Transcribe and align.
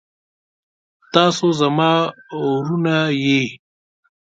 تاسو 1.13 1.45
زما 1.59 1.91
وروڼه 2.51 2.97
يې. 3.23 3.41